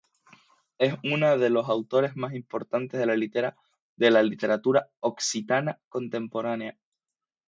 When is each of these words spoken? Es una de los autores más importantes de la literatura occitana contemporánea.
Es 0.79 0.95
una 1.03 1.37
de 1.37 1.51
los 1.51 1.69
autores 1.69 2.15
más 2.15 2.33
importantes 2.33 2.99
de 2.99 4.09
la 4.09 4.23
literatura 4.27 4.89
occitana 4.99 5.79
contemporánea. 5.89 6.79